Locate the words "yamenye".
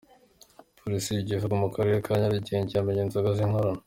2.73-3.01